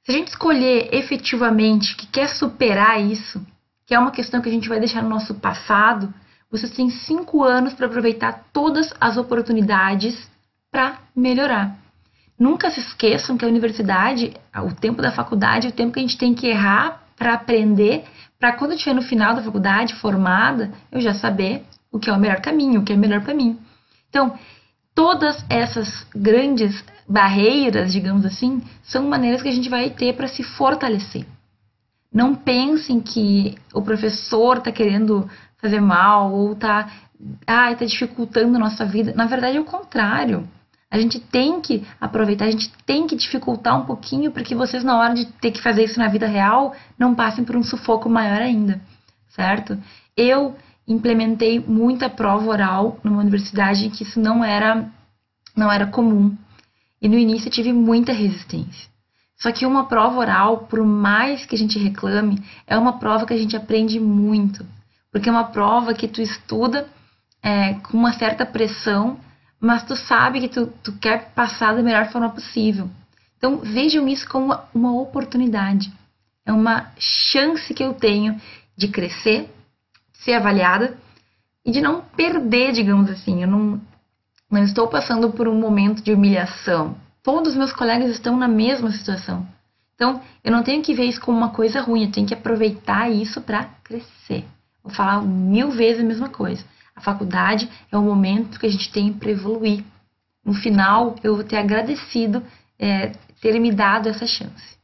se 0.04 0.12
a 0.12 0.14
gente 0.14 0.30
escolher 0.30 0.96
efetivamente 0.96 1.94
que 1.98 2.08
quer 2.08 2.30
superar 2.30 3.02
isso, 3.02 3.46
que 3.86 3.94
é 3.94 4.00
uma 4.00 4.12
questão 4.12 4.42
que 4.42 4.48
a 4.48 4.52
gente 4.52 4.70
vai 4.70 4.80
deixar 4.80 5.04
no 5.04 5.10
nosso 5.10 5.36
passado, 5.36 6.14
vocês 6.52 6.72
têm 6.72 6.90
cinco 6.90 7.44
anos 7.44 7.74
para 7.74 7.86
aproveitar 7.86 8.48
todas 8.52 8.94
as 9.00 9.18
oportunidades 9.18 10.30
para 10.70 11.00
melhorar. 11.16 11.78
Nunca 12.38 12.70
se 12.70 12.80
esqueçam 12.80 13.38
que 13.38 13.46
a 13.46 13.48
universidade, 13.48 14.34
o 14.56 14.74
tempo 14.74 15.02
da 15.02 15.12
faculdade, 15.12 15.68
é 15.68 15.70
o 15.70 15.74
tempo 15.74 15.94
que 15.94 16.00
a 16.00 16.02
gente 16.02 16.18
tem 16.18 16.34
que 16.34 16.48
errar 16.48 17.04
para 17.16 17.34
aprender 17.34 18.04
para 18.42 18.54
quando 18.54 18.72
eu 18.72 18.78
estiver 18.78 18.96
no 18.96 19.04
final 19.04 19.36
da 19.36 19.44
faculdade, 19.44 19.94
formada, 19.94 20.72
eu 20.92 21.00
já 21.00 21.14
saber 21.14 21.64
o 21.92 22.00
que 22.00 22.10
é 22.10 22.14
o 22.14 22.20
melhor 22.20 22.42
caminho, 22.42 22.82
o 22.82 22.84
que 22.84 22.92
é 22.92 22.98
melhor 22.98 23.22
para 23.22 23.36
mim. 23.36 23.60
Então, 24.10 24.34
todas 24.96 25.46
essas 25.48 26.08
grandes 26.16 26.84
barreiras, 27.08 27.94
digamos 27.94 28.26
assim, 28.26 28.64
são 28.82 29.08
maneiras 29.08 29.44
que 29.44 29.48
a 29.48 29.52
gente 29.52 29.70
vai 29.70 29.92
ter 29.92 30.16
para 30.16 30.28
se 30.28 30.42
fortalecer. 30.42 31.24
Não 32.12 32.34
pensem 32.34 33.00
que 33.00 33.56
o 33.74 33.82
professor 33.84 34.58
está 34.58 34.72
querendo 34.72 35.30
fazer 35.62 35.80
mal 35.80 36.34
ou 36.34 36.54
está 36.54 36.90
ah, 37.46 37.74
tá 37.76 37.86
dificultando 37.86 38.56
a 38.56 38.60
nossa 38.60 38.86
vida. 38.86 39.14
Na 39.16 39.26
verdade, 39.26 39.58
é 39.58 39.60
o 39.60 39.66
contrário. 39.66 40.48
A 40.90 41.00
gente 41.00 41.20
tem 41.20 41.62
que 41.62 41.86
aproveitar, 42.02 42.46
a 42.46 42.52
gente 42.52 42.70
tem 42.86 43.08
que 43.08 43.16
dificultar 43.16 43.80
um 43.80 43.86
pouquinho 43.86 44.32
para 44.32 44.44
que 44.44 44.54
vocês, 44.54 44.84
na 44.84 44.98
hora 44.98 45.14
de 45.14 45.26
ter 45.26 45.52
que 45.52 45.62
fazer 45.62 45.86
isso 45.86 45.98
na 45.98 46.10
vida 46.10 46.28
real, 46.28 46.76
não 47.00 47.16
passem 47.16 47.46
por 47.46 47.56
um 47.56 47.64
sufoco 47.64 48.10
maior 48.10 48.42
ainda, 48.42 48.82
certo? 49.30 49.78
Eu 50.18 50.54
implementei 50.86 51.60
muita 51.60 52.10
prova 52.10 52.50
oral 52.50 53.00
numa 53.04 53.22
universidade 53.22 53.90
que 53.90 54.04
isso 54.04 54.20
não 54.20 54.44
era, 54.44 54.86
não 55.56 55.72
era 55.72 55.88
comum. 55.88 56.36
E 57.02 57.08
no 57.08 57.18
início 57.18 57.48
eu 57.48 57.54
tive 57.54 57.72
muita 57.72 58.12
resistência. 58.12 58.90
Só 59.38 59.52
que 59.52 59.66
uma 59.66 59.86
prova 59.86 60.20
oral, 60.20 60.68
por 60.70 60.86
mais 60.86 61.46
que 61.46 61.56
a 61.56 61.58
gente 61.58 61.80
reclame, 61.80 62.44
é 62.68 62.78
uma 62.78 63.00
prova 63.00 63.26
que 63.26 63.34
a 63.34 63.38
gente 63.38 63.56
aprende 63.56 64.00
muito. 64.00 64.66
Porque 65.12 65.30
é 65.30 65.32
uma 65.32 65.52
prova 65.52 65.94
que 65.94 66.08
tu 66.08 66.22
estuda 66.22 66.88
é, 67.44 67.74
com 67.76 67.98
uma 67.98 68.14
certa 68.14 68.46
pressão 68.46 69.20
mas 69.62 69.84
tu 69.84 69.96
sabe 69.96 70.42
que 70.42 70.50
tu, 70.50 70.66
tu 70.84 70.94
quer 70.94 71.32
passar 71.36 71.76
da 71.76 71.84
melhor 71.84 72.10
forma 72.12 72.32
possível. 72.32 72.90
Então 73.38 73.58
vejam 73.58 74.08
isso 74.08 74.28
como 74.28 74.58
uma, 74.74 74.94
oportunidade. 75.00 75.94
É 76.44 76.52
uma 76.52 76.92
chance 76.98 77.72
que 77.72 77.84
eu 77.84 77.94
tenho 77.94 78.42
de 78.76 78.88
crescer, 78.88 79.48
ser 80.14 80.34
avaliada 80.34 80.98
e 81.64 81.72
de 81.72 81.80
não 81.80 82.02
perder, 82.02 82.72
digamos 82.72 83.08
assim. 83.12 83.44
Eu 83.44 83.48
não, 83.48 83.80
não 84.50 84.64
estou 84.64 84.88
passando 84.88 85.32
por 85.32 85.48
um 85.48 85.60
momento 85.60 86.02
de 86.02 86.12
humilhação. 86.12 86.98
Todos 87.22 87.52
os 87.52 87.58
meus 87.58 87.72
colegas 87.72 88.10
estão 88.10 88.36
na 88.36 88.48
mesma 88.48 88.92
situação. 88.92 89.48
Então, 89.94 90.20
eu 90.44 90.52
não 90.52 90.64
tenho 90.64 90.82
que 90.82 90.96
ver 90.96 91.06
isso 91.06 91.22
como 91.22 91.38
uma 91.38 91.50
coisa 91.50 91.82
ruim, 91.82 92.06
eu 92.06 92.12
tenho 92.12 92.26
que 92.26 92.34
aproveitar 92.34 93.12
isso 93.12 93.40
para 93.42 93.66
crescer. 93.84 94.44
Vou 94.84 94.94
falar 94.94 95.22
mil 95.22 95.72
vezes 95.72 96.02
a 96.02 96.08
mesma 96.08 96.30
coisa. 96.30 96.64
A 96.96 97.02
faculdade 97.02 97.70
é 97.92 97.98
o 97.98 98.02
momento 98.02 98.60
que 98.60 98.66
a 98.66 98.70
gente 98.70 98.92
tem 98.92 99.14
para 99.14 99.32
evoluir. 99.32 99.84
No 100.44 100.54
final, 100.54 101.16
eu 101.24 101.36
vou 101.36 101.44
ter 101.44 101.58
agradecido 101.58 102.44
é, 102.80 103.12
ter 103.40 103.60
me 103.60 103.72
dado 103.72 104.10
essa 104.10 104.26
chance. 104.26 104.78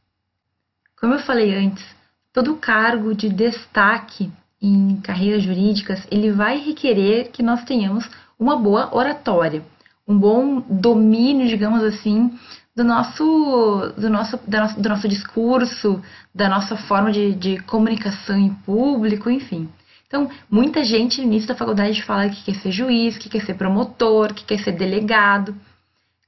Como 1.00 1.14
eu 1.14 1.20
falei 1.20 1.54
antes, 1.54 1.84
todo 2.32 2.56
cargo 2.56 3.14
de 3.14 3.28
destaque 3.28 4.30
em 4.60 5.00
carreiras 5.00 5.42
jurídicas, 5.42 6.06
ele 6.10 6.32
vai 6.32 6.58
requerer 6.58 7.30
que 7.30 7.42
nós 7.42 7.64
tenhamos 7.64 8.08
uma 8.38 8.56
boa 8.56 8.94
oratória, 8.94 9.62
um 10.06 10.18
bom 10.18 10.60
domínio, 10.60 11.48
digamos 11.48 11.82
assim, 11.82 12.36
do 12.74 12.84
nosso, 12.84 13.92
do 13.96 14.08
nosso, 14.08 14.38
da 14.46 14.60
nosso, 14.60 14.80
do 14.80 14.88
nosso 14.88 15.08
discurso, 15.08 16.02
da 16.34 16.48
nossa 16.48 16.76
forma 16.76 17.10
de, 17.10 17.34
de 17.34 17.58
comunicação 17.60 18.36
em 18.36 18.54
público, 18.54 19.28
enfim. 19.28 19.68
Então, 20.08 20.30
muita 20.50 20.82
gente 20.82 21.20
no 21.20 21.26
início 21.26 21.48
da 21.48 21.54
faculdade 21.54 22.02
fala 22.02 22.30
que 22.30 22.42
quer 22.42 22.54
ser 22.56 22.72
juiz, 22.72 23.18
que 23.18 23.28
quer 23.28 23.44
ser 23.44 23.54
promotor, 23.54 24.32
que 24.32 24.44
quer 24.44 24.58
ser 24.58 24.72
delegado. 24.72 25.54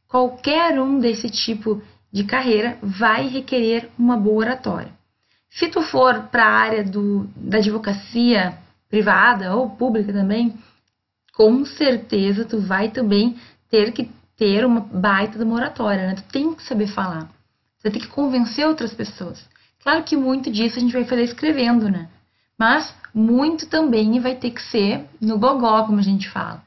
Qualquer 0.06 0.78
um 0.78 0.98
desse 0.98 1.30
tipo 1.30 1.82
de 2.12 2.24
carreira 2.24 2.78
vai 2.82 3.26
requerer 3.26 3.88
uma 3.98 4.18
boa 4.18 4.44
oratória. 4.44 4.92
Se 5.48 5.68
tu 5.68 5.80
for 5.80 6.24
para 6.24 6.44
a 6.44 6.52
área 6.52 6.84
do, 6.84 7.26
da 7.34 7.56
advocacia 7.56 8.58
privada 8.88 9.56
ou 9.56 9.70
pública 9.70 10.12
também, 10.12 10.54
com 11.34 11.64
certeza 11.64 12.44
tu 12.44 12.60
vai 12.60 12.90
também 12.90 13.36
ter 13.70 13.92
que 13.92 14.10
ter 14.36 14.64
uma 14.66 14.80
baita 14.80 15.38
de 15.38 15.44
uma 15.44 15.54
oratória, 15.54 16.06
né? 16.06 16.14
Tu 16.16 16.24
tem 16.24 16.54
que 16.54 16.62
saber 16.64 16.86
falar. 16.86 17.30
Você 17.78 17.90
tem 17.90 18.00
que 18.00 18.08
convencer 18.08 18.66
outras 18.66 18.92
pessoas. 18.92 19.42
Claro 19.82 20.04
que 20.04 20.16
muito 20.16 20.50
disso 20.50 20.76
a 20.76 20.80
gente 20.80 20.92
vai 20.92 21.04
fazer 21.04 21.22
escrevendo, 21.22 21.88
né? 21.88 22.08
Mas 22.60 22.94
muito 23.14 23.66
também 23.66 24.20
vai 24.20 24.34
ter 24.34 24.50
que 24.50 24.60
ser 24.60 25.06
no 25.18 25.38
gogó, 25.38 25.82
como 25.84 25.98
a 25.98 26.02
gente 26.02 26.28
fala. 26.28 26.62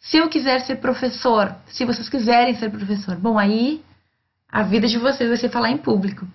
Se 0.00 0.16
eu 0.16 0.28
quiser 0.28 0.58
ser 0.62 0.80
professor, 0.80 1.54
se 1.68 1.84
vocês 1.84 2.08
quiserem 2.08 2.56
ser 2.56 2.68
professor, 2.68 3.14
bom, 3.14 3.38
aí 3.38 3.80
a 4.50 4.64
vida 4.64 4.88
de 4.88 4.98
vocês 4.98 5.28
vai 5.28 5.38
ser 5.38 5.48
falar 5.48 5.70
em 5.70 5.78
público. 5.78 6.26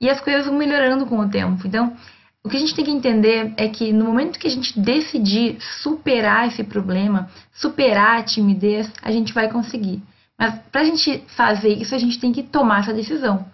E 0.00 0.08
as 0.08 0.18
coisas 0.18 0.46
vão 0.46 0.56
melhorando 0.56 1.04
com 1.04 1.18
o 1.18 1.28
tempo. 1.28 1.66
Então, 1.66 1.94
o 2.42 2.48
que 2.48 2.56
a 2.56 2.60
gente 2.60 2.74
tem 2.74 2.86
que 2.86 2.90
entender 2.90 3.52
é 3.58 3.68
que 3.68 3.92
no 3.92 4.06
momento 4.06 4.38
que 4.38 4.46
a 4.46 4.50
gente 4.50 4.80
decidir 4.80 5.58
superar 5.60 6.48
esse 6.48 6.64
problema, 6.64 7.28
superar 7.52 8.18
a 8.18 8.22
timidez, 8.22 8.90
a 9.02 9.12
gente 9.12 9.34
vai 9.34 9.50
conseguir. 9.50 10.02
Mas 10.38 10.58
para 10.72 10.80
a 10.80 10.84
gente 10.84 11.22
fazer 11.36 11.74
isso, 11.74 11.94
a 11.94 11.98
gente 11.98 12.18
tem 12.18 12.32
que 12.32 12.42
tomar 12.42 12.80
essa 12.80 12.94
decisão. 12.94 13.44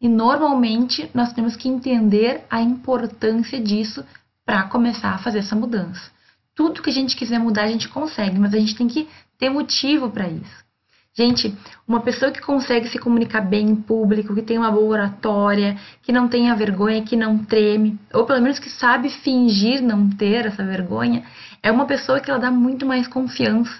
E 0.00 0.08
normalmente 0.08 1.10
nós 1.12 1.32
temos 1.32 1.56
que 1.56 1.68
entender 1.68 2.44
a 2.48 2.60
importância 2.60 3.60
disso 3.60 4.04
para 4.46 4.62
começar 4.62 5.10
a 5.10 5.18
fazer 5.18 5.40
essa 5.40 5.56
mudança. 5.56 6.12
Tudo 6.54 6.80
que 6.80 6.88
a 6.88 6.92
gente 6.92 7.16
quiser 7.16 7.40
mudar, 7.40 7.64
a 7.64 7.68
gente 7.68 7.88
consegue, 7.88 8.38
mas 8.38 8.54
a 8.54 8.58
gente 8.58 8.76
tem 8.76 8.86
que 8.86 9.08
ter 9.36 9.50
motivo 9.50 10.08
para 10.08 10.28
isso. 10.28 10.64
Gente, 11.12 11.54
uma 11.88 12.00
pessoa 12.00 12.30
que 12.30 12.40
consegue 12.40 12.88
se 12.88 12.98
comunicar 12.98 13.40
bem 13.40 13.70
em 13.70 13.74
público, 13.74 14.34
que 14.34 14.42
tem 14.42 14.58
uma 14.58 14.70
boa 14.70 14.86
oratória, 14.86 15.76
que 16.02 16.12
não 16.12 16.28
tenha 16.28 16.54
vergonha, 16.54 17.02
que 17.02 17.16
não 17.16 17.38
treme, 17.38 17.98
ou 18.12 18.24
pelo 18.24 18.40
menos 18.40 18.58
que 18.58 18.70
sabe 18.70 19.08
fingir 19.08 19.82
não 19.82 20.08
ter 20.10 20.46
essa 20.46 20.64
vergonha, 20.64 21.24
é 21.62 21.72
uma 21.72 21.86
pessoa 21.86 22.20
que 22.20 22.30
ela 22.30 22.38
dá 22.38 22.50
muito 22.50 22.86
mais 22.86 23.08
confiança. 23.08 23.74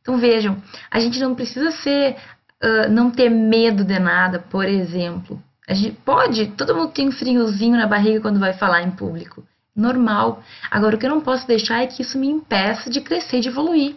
Então 0.00 0.16
vejam, 0.16 0.56
a 0.90 0.98
gente 1.00 1.18
não 1.18 1.34
precisa 1.34 1.72
ser, 1.72 2.16
uh, 2.62 2.88
não 2.88 3.10
ter 3.10 3.28
medo 3.28 3.84
de 3.84 3.98
nada, 3.98 4.38
por 4.38 4.64
exemplo. 4.64 5.42
A 5.68 5.74
gente 5.74 5.96
pode, 6.04 6.46
todo 6.52 6.74
mundo 6.74 6.92
tem 6.92 7.08
um 7.08 7.12
friozinho 7.12 7.76
na 7.76 7.86
barriga 7.86 8.20
quando 8.20 8.38
vai 8.38 8.52
falar 8.52 8.82
em 8.82 8.92
público 8.92 9.44
normal. 9.74 10.42
Agora, 10.70 10.96
o 10.96 10.98
que 10.98 11.06
eu 11.06 11.10
não 11.10 11.20
posso 11.20 11.46
deixar 11.46 11.82
é 11.82 11.86
que 11.86 12.02
isso 12.02 12.18
me 12.18 12.28
impeça 12.28 12.90
de 12.90 13.00
crescer 13.00 13.38
e 13.38 13.40
de 13.40 13.48
evoluir. 13.48 13.96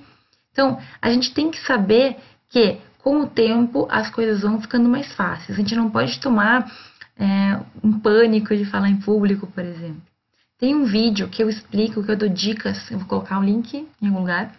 Então, 0.51 0.79
a 1.01 1.09
gente 1.09 1.33
tem 1.33 1.49
que 1.49 1.59
saber 1.65 2.17
que, 2.49 2.77
com 2.99 3.21
o 3.21 3.27
tempo, 3.27 3.87
as 3.89 4.09
coisas 4.09 4.41
vão 4.41 4.61
ficando 4.61 4.87
mais 4.87 5.11
fáceis. 5.13 5.57
A 5.57 5.61
gente 5.61 5.75
não 5.75 5.89
pode 5.89 6.19
tomar 6.19 6.71
é, 7.17 7.59
um 7.83 7.99
pânico 7.99 8.55
de 8.55 8.65
falar 8.65 8.89
em 8.89 8.99
público, 8.99 9.47
por 9.47 9.63
exemplo. 9.63 10.01
Tem 10.59 10.75
um 10.75 10.85
vídeo 10.85 11.27
que 11.27 11.43
eu 11.43 11.49
explico, 11.49 12.03
que 12.03 12.11
eu 12.11 12.15
dou 12.15 12.29
dicas, 12.29 12.89
eu 12.89 12.99
vou 12.99 13.07
colocar 13.07 13.39
um 13.39 13.43
link 13.43 13.87
em 14.01 14.07
algum 14.07 14.19
lugar. 14.19 14.53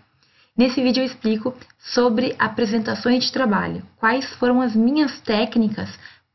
Nesse 0.56 0.83
vídeo 0.83 1.00
eu 1.00 1.06
explico 1.06 1.54
sobre 1.78 2.35
apresentações 2.38 3.25
de 3.25 3.33
trabalho, 3.33 3.83
quais 3.97 4.25
foram 4.35 4.61
as 4.61 4.75
minhas 4.75 5.21
técnicas 5.21 5.88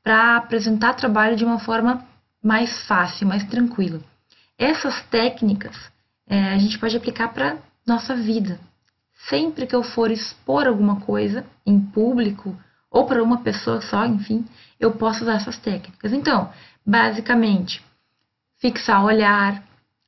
para 0.03 0.38
apresentar 0.38 0.93
trabalho 0.93 1.36
de 1.36 1.45
uma 1.45 1.59
forma 1.59 2.03
mais 2.43 2.86
fácil, 2.88 3.27
mais 3.27 3.43
tranquila. 3.45 4.01
Essas 4.59 5.01
técnicas 5.03 5.75
é, 6.27 6.49
a 6.49 6.57
gente 6.57 6.77
pode 6.77 6.97
aplicar 6.97 7.29
para 7.29 7.57
nossa 7.87 8.13
vida. 8.13 8.59
Sempre 9.29 9.65
que 9.65 9.73
eu 9.73 9.83
for 9.83 10.11
expor 10.11 10.67
alguma 10.67 10.99
coisa 10.99 11.45
em 11.65 11.79
público 11.79 12.55
ou 12.91 13.05
para 13.05 13.23
uma 13.23 13.41
pessoa 13.41 13.79
só, 13.81 14.05
enfim, 14.05 14.45
eu 14.77 14.91
posso 14.91 15.23
usar 15.23 15.35
essas 15.35 15.57
técnicas. 15.57 16.11
Então, 16.11 16.51
basicamente, 16.85 17.81
fixar 18.59 19.01
o 19.01 19.07
olhar, 19.07 19.63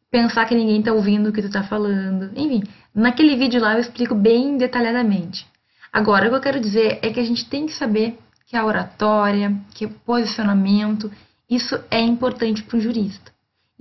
pensar 0.10 0.46
que 0.46 0.56
ninguém 0.56 0.80
está 0.80 0.92
ouvindo 0.92 1.30
o 1.30 1.34
que 1.34 1.42
tu 1.42 1.48
está 1.48 1.64
falando, 1.64 2.32
enfim, 2.36 2.64
naquele 2.94 3.38
vídeo 3.38 3.62
lá 3.62 3.76
eu 3.76 3.80
explico 3.80 4.14
bem 4.14 4.58
detalhadamente. 4.58 5.48
Agora, 5.94 6.28
o 6.28 6.30
que 6.30 6.36
eu 6.36 6.42
quero 6.42 6.60
dizer 6.60 7.00
é 7.02 7.10
que 7.10 7.20
a 7.20 7.26
gente 7.26 7.48
tem 7.50 7.66
que 7.66 7.74
saber 7.74 8.20
que 8.48 8.58
a 8.58 8.66
oratória, 8.66 9.56
que 9.74 9.86
o 9.86 9.90
posicionamento, 9.90 11.10
isso 11.50 11.82
é 11.90 12.02
importante 12.02 12.64
para 12.64 12.78
um 12.78 12.82
jurista. 12.82 13.32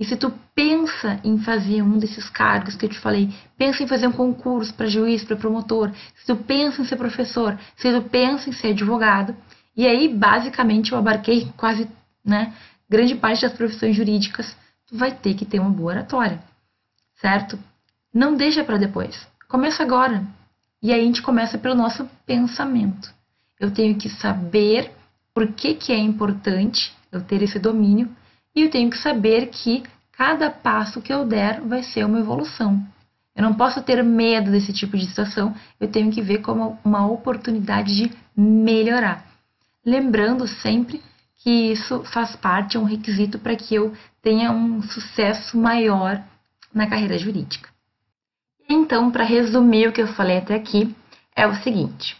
E 0.01 0.03
se 0.03 0.17
tu 0.17 0.33
pensa 0.55 1.19
em 1.23 1.37
fazer 1.37 1.83
um 1.83 1.99
desses 1.99 2.27
cargos 2.27 2.75
que 2.75 2.83
eu 2.83 2.89
te 2.89 2.97
falei, 2.97 3.29
pensa 3.55 3.83
em 3.83 3.87
fazer 3.87 4.07
um 4.07 4.11
concurso 4.11 4.73
para 4.73 4.87
juiz, 4.87 5.23
para 5.23 5.35
promotor, 5.35 5.91
se 6.15 6.25
tu 6.25 6.35
pensa 6.35 6.81
em 6.81 6.85
ser 6.85 6.95
professor, 6.95 7.55
se 7.75 7.93
tu 7.93 8.01
pensa 8.09 8.49
em 8.49 8.51
ser 8.51 8.69
advogado, 8.69 9.35
e 9.77 9.85
aí 9.85 10.07
basicamente 10.07 10.91
eu 10.91 10.97
abarquei 10.97 11.53
quase, 11.55 11.87
né, 12.25 12.51
grande 12.89 13.13
parte 13.13 13.43
das 13.43 13.53
profissões 13.53 13.95
jurídicas, 13.95 14.57
tu 14.87 14.97
vai 14.97 15.11
ter 15.11 15.35
que 15.35 15.45
ter 15.45 15.59
uma 15.59 15.69
boa 15.69 15.91
oratória, 15.91 16.41
certo? 17.17 17.59
Não 18.11 18.35
deixa 18.35 18.63
para 18.63 18.77
depois. 18.77 19.27
Começa 19.47 19.83
agora. 19.83 20.25
E 20.81 20.91
aí 20.91 20.99
a 20.99 21.05
gente 21.05 21.21
começa 21.21 21.59
pelo 21.59 21.75
nosso 21.75 22.09
pensamento. 22.25 23.13
Eu 23.59 23.69
tenho 23.69 23.95
que 23.95 24.09
saber 24.09 24.91
por 25.31 25.49
que, 25.49 25.75
que 25.75 25.93
é 25.93 25.99
importante 25.99 26.91
eu 27.11 27.21
ter 27.21 27.43
esse 27.43 27.59
domínio 27.59 28.09
e 28.55 28.61
eu 28.63 28.69
tenho 28.69 28.89
que 28.89 28.97
saber 28.97 29.47
que 29.47 29.83
cada 30.11 30.49
passo 30.49 31.01
que 31.01 31.11
eu 31.11 31.25
der 31.25 31.61
vai 31.61 31.83
ser 31.83 32.05
uma 32.05 32.19
evolução. 32.19 32.85
Eu 33.35 33.43
não 33.43 33.53
posso 33.53 33.81
ter 33.81 34.03
medo 34.03 34.51
desse 34.51 34.73
tipo 34.73 34.97
de 34.97 35.05
situação, 35.05 35.55
eu 35.79 35.87
tenho 35.87 36.11
que 36.11 36.21
ver 36.21 36.39
como 36.39 36.77
uma 36.83 37.07
oportunidade 37.07 37.95
de 37.95 38.11
melhorar. 38.35 39.25
Lembrando 39.85 40.47
sempre 40.47 41.01
que 41.37 41.71
isso 41.71 42.03
faz 42.03 42.35
parte, 42.35 42.77
é 42.77 42.79
um 42.79 42.83
requisito 42.83 43.39
para 43.39 43.55
que 43.55 43.73
eu 43.73 43.93
tenha 44.21 44.51
um 44.51 44.81
sucesso 44.83 45.57
maior 45.57 46.21
na 46.73 46.87
carreira 46.87 47.17
jurídica. 47.17 47.69
Então, 48.69 49.11
para 49.11 49.23
resumir 49.23 49.87
o 49.87 49.91
que 49.91 50.01
eu 50.01 50.07
falei 50.07 50.37
até 50.37 50.55
aqui, 50.55 50.95
é 51.35 51.47
o 51.47 51.55
seguinte: 51.55 52.15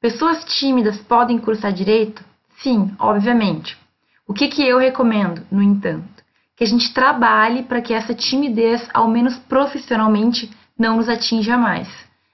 pessoas 0.00 0.44
tímidas 0.44 0.96
podem 0.98 1.38
cursar 1.38 1.72
direito? 1.72 2.24
Sim, 2.62 2.94
obviamente. 2.98 3.76
O 4.26 4.32
que, 4.32 4.48
que 4.48 4.62
eu 4.62 4.78
recomendo, 4.78 5.46
no 5.50 5.62
entanto? 5.62 6.22
Que 6.56 6.64
a 6.64 6.66
gente 6.66 6.92
trabalhe 6.94 7.62
para 7.64 7.82
que 7.82 7.92
essa 7.92 8.14
timidez, 8.14 8.88
ao 8.94 9.08
menos 9.08 9.36
profissionalmente, 9.36 10.50
não 10.78 10.96
nos 10.96 11.08
atinja 11.08 11.56
mais. 11.56 11.88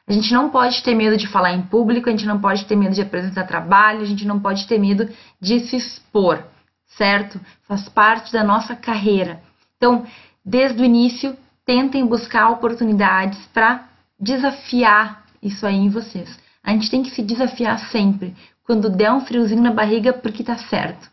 A 0.06 0.12
gente 0.12 0.32
não 0.32 0.48
pode 0.48 0.82
ter 0.82 0.94
medo 0.94 1.16
de 1.16 1.26
falar 1.26 1.52
em 1.52 1.62
público, 1.62 2.08
a 2.08 2.12
gente 2.12 2.26
não 2.26 2.40
pode 2.40 2.64
ter 2.64 2.76
medo 2.76 2.94
de 2.94 3.02
apresentar 3.02 3.46
trabalho, 3.46 4.00
a 4.00 4.06
gente 4.06 4.26
não 4.26 4.40
pode 4.40 4.66
ter 4.66 4.78
medo 4.78 5.08
de 5.40 5.60
se 5.60 5.76
expor, 5.76 6.42
certo? 6.86 7.38
Faz 7.66 7.88
parte 7.88 8.32
da 8.32 8.42
nossa 8.42 8.74
carreira. 8.74 9.42
Então, 9.76 10.06
desde 10.44 10.80
o 10.80 10.84
início, 10.84 11.36
tentem 11.64 12.06
buscar 12.06 12.48
oportunidades 12.48 13.38
para 13.52 13.86
desafiar 14.18 15.24
isso 15.42 15.66
aí 15.66 15.76
em 15.76 15.90
vocês. 15.90 16.38
A 16.64 16.70
gente 16.72 16.90
tem 16.90 17.02
que 17.02 17.10
se 17.10 17.22
desafiar 17.22 17.78
sempre. 17.90 18.34
Quando 18.64 18.88
der 18.88 19.12
um 19.12 19.20
friozinho 19.20 19.62
na 19.62 19.70
barriga, 19.70 20.12
porque 20.12 20.42
tá 20.42 20.56
certo. 20.56 21.10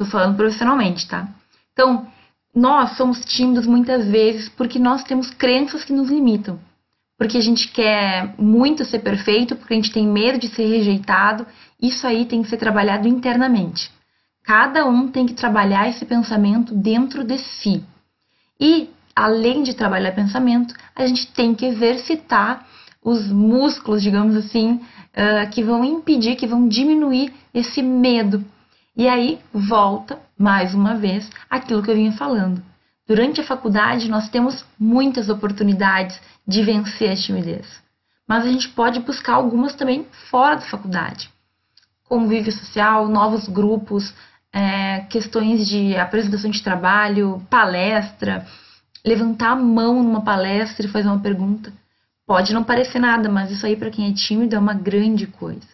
Tô 0.00 0.06
falando 0.06 0.34
profissionalmente, 0.34 1.06
tá? 1.06 1.28
Então, 1.74 2.06
nós 2.54 2.96
somos 2.96 3.22
tímidos 3.22 3.66
muitas 3.66 4.08
vezes 4.08 4.48
porque 4.48 4.78
nós 4.78 5.04
temos 5.04 5.30
crenças 5.30 5.84
que 5.84 5.92
nos 5.92 6.08
limitam. 6.08 6.58
Porque 7.18 7.36
a 7.36 7.40
gente 7.42 7.68
quer 7.68 8.34
muito 8.38 8.82
ser 8.82 9.00
perfeito, 9.00 9.54
porque 9.54 9.74
a 9.74 9.76
gente 9.76 9.92
tem 9.92 10.06
medo 10.06 10.38
de 10.38 10.48
ser 10.48 10.64
rejeitado. 10.64 11.46
Isso 11.78 12.06
aí 12.06 12.24
tem 12.24 12.42
que 12.42 12.48
ser 12.48 12.56
trabalhado 12.56 13.06
internamente. 13.06 13.90
Cada 14.42 14.86
um 14.86 15.06
tem 15.06 15.26
que 15.26 15.34
trabalhar 15.34 15.86
esse 15.90 16.06
pensamento 16.06 16.74
dentro 16.74 17.22
de 17.22 17.36
si. 17.36 17.84
E, 18.58 18.88
além 19.14 19.62
de 19.62 19.74
trabalhar 19.74 20.12
pensamento, 20.12 20.74
a 20.96 21.06
gente 21.06 21.26
tem 21.26 21.54
que 21.54 21.66
exercitar 21.66 22.66
os 23.04 23.30
músculos, 23.30 24.02
digamos 24.02 24.34
assim, 24.34 24.80
uh, 25.12 25.50
que 25.50 25.62
vão 25.62 25.84
impedir, 25.84 26.36
que 26.36 26.46
vão 26.46 26.66
diminuir 26.66 27.34
esse 27.52 27.82
medo 27.82 28.42
e 29.00 29.08
aí 29.08 29.40
volta, 29.50 30.18
mais 30.36 30.74
uma 30.74 30.94
vez, 30.94 31.30
aquilo 31.48 31.82
que 31.82 31.90
eu 31.90 31.94
vinha 31.94 32.12
falando. 32.12 32.62
Durante 33.08 33.40
a 33.40 33.44
faculdade, 33.44 34.10
nós 34.10 34.28
temos 34.28 34.62
muitas 34.78 35.30
oportunidades 35.30 36.20
de 36.46 36.62
vencer 36.62 37.10
a 37.10 37.16
timidez, 37.16 37.66
mas 38.28 38.44
a 38.44 38.50
gente 38.50 38.68
pode 38.68 39.00
buscar 39.00 39.36
algumas 39.36 39.74
também 39.74 40.06
fora 40.28 40.56
da 40.56 40.66
faculdade. 40.66 41.30
Convívio 42.06 42.52
social, 42.52 43.08
novos 43.08 43.48
grupos, 43.48 44.12
é, 44.52 45.00
questões 45.08 45.66
de 45.66 45.96
apresentação 45.96 46.50
de 46.50 46.62
trabalho, 46.62 47.42
palestra, 47.48 48.46
levantar 49.02 49.52
a 49.52 49.56
mão 49.56 50.02
numa 50.02 50.20
palestra 50.20 50.84
e 50.84 50.90
fazer 50.90 51.08
uma 51.08 51.20
pergunta. 51.20 51.72
Pode 52.26 52.52
não 52.52 52.62
parecer 52.62 52.98
nada, 52.98 53.30
mas 53.30 53.50
isso 53.50 53.64
aí 53.64 53.76
para 53.76 53.88
quem 53.88 54.10
é 54.10 54.12
tímido 54.12 54.56
é 54.56 54.58
uma 54.58 54.74
grande 54.74 55.26
coisa. 55.26 55.66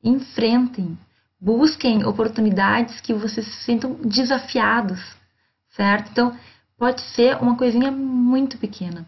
Enfrentem, 0.00 0.96
Busquem 1.40 2.04
oportunidades 2.04 3.00
que 3.00 3.14
vocês 3.14 3.46
se 3.46 3.64
sintam 3.64 3.94
desafiados, 3.94 5.00
certo? 5.70 6.10
Então, 6.10 6.36
pode 6.76 7.00
ser 7.00 7.36
uma 7.40 7.56
coisinha 7.56 7.92
muito 7.92 8.58
pequena. 8.58 9.06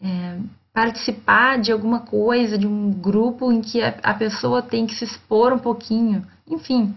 É, 0.00 0.38
participar 0.72 1.58
de 1.58 1.72
alguma 1.72 2.00
coisa, 2.00 2.56
de 2.56 2.66
um 2.66 2.90
grupo 2.92 3.52
em 3.52 3.60
que 3.60 3.82
a, 3.82 3.96
a 4.02 4.14
pessoa 4.14 4.62
tem 4.62 4.86
que 4.86 4.94
se 4.94 5.04
expor 5.04 5.52
um 5.52 5.58
pouquinho. 5.58 6.24
Enfim, 6.46 6.94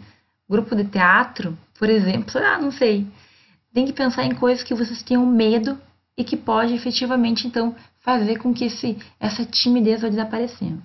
grupo 0.49 0.75
de 0.75 0.85
teatro, 0.85 1.57
por 1.77 1.89
exemplo, 1.89 2.31
ah, 2.37 2.59
não 2.59 2.71
sei. 2.71 3.07
Tem 3.73 3.85
que 3.85 3.93
pensar 3.93 4.23
em 4.23 4.35
coisas 4.35 4.63
que 4.63 4.75
vocês 4.75 5.01
tenham 5.01 5.25
medo 5.25 5.79
e 6.17 6.23
que 6.23 6.37
pode 6.37 6.73
efetivamente, 6.73 7.47
então, 7.47 7.75
fazer 7.99 8.37
com 8.37 8.53
que 8.53 8.65
esse, 8.65 8.97
essa 9.19 9.45
timidez 9.45 10.01
vá 10.01 10.09
desaparecendo. 10.09 10.81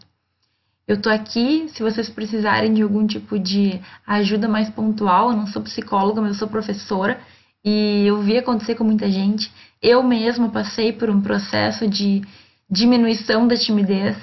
Eu 0.87 1.01
tô 1.03 1.09
aqui, 1.11 1.69
se 1.71 1.83
vocês 1.83 2.09
precisarem 2.09 2.73
de 2.73 2.81
algum 2.81 3.05
tipo 3.05 3.39
de 3.41 3.81
ajuda 4.07 4.47
mais 4.47 4.71
pontual, 4.71 5.31
eu 5.31 5.37
não 5.37 5.47
sou 5.49 5.61
psicóloga, 5.61 6.21
mas 6.21 6.33
eu 6.33 6.39
sou 6.39 6.49
professora 6.49 7.21
e 7.65 8.05
eu 8.07 8.23
vi 8.23 8.39
acontecer 8.39 8.77
com 8.77 8.85
muita 8.85 9.11
gente. 9.11 9.51
Eu 9.83 10.01
mesma 10.05 10.49
passei 10.49 10.93
por 10.93 11.11
um 11.11 11.21
processo 11.21 11.89
de 11.89 12.23
diminuição 12.71 13.49
da 13.49 13.57
timidez. 13.57 14.17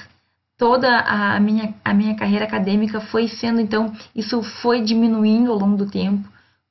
Toda 0.58 1.00
a 1.00 1.38
minha, 1.42 1.74
a 1.84 1.94
minha 1.94 2.16
carreira 2.16 2.46
acadêmica 2.46 3.02
foi 3.02 3.28
sendo, 3.28 3.60
então, 3.60 3.94
isso 4.16 4.42
foi 4.42 4.82
diminuindo 4.82 5.52
ao 5.52 5.60
longo 5.60 5.76
do 5.76 5.92
tempo, 5.92 6.26